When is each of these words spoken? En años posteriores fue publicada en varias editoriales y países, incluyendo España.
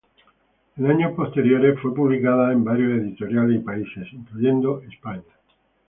En 0.77 0.87
años 0.87 1.11
posteriores 1.15 1.79
fue 1.79 1.93
publicada 1.93 2.51
en 2.51 2.63
varias 2.63 3.01
editoriales 3.03 3.57
y 3.57 3.63
países, 3.63 4.11
incluyendo 4.11 4.81
España. 4.89 5.21